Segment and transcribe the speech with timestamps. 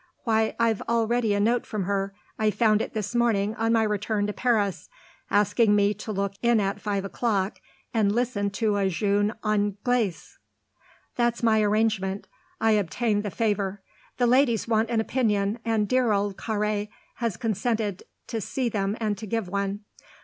[0.23, 4.25] Why, I've already a note from her I found it this morning on my return
[4.25, 4.89] to Paris
[5.29, 7.59] asking me to look in at five o'clock
[7.93, 10.39] and listen to a jeune Anglaise."
[11.17, 12.27] "That's my arrangement
[12.59, 13.83] I obtained the favour.
[14.17, 19.15] The ladies want an opinion, and dear old Carré has consented to see them and
[19.19, 19.81] to give one.